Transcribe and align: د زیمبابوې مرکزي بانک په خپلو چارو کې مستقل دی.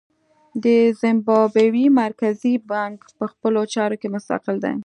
د 0.63 0.65
زیمبابوې 1.01 1.85
مرکزي 2.01 2.53
بانک 2.71 2.99
په 3.17 3.25
خپلو 3.31 3.61
چارو 3.73 3.95
کې 4.01 4.07
مستقل 4.15 4.55
دی. 4.65 4.73